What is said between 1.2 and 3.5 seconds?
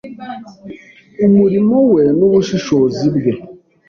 umurimo we n’ubushishozi bwe.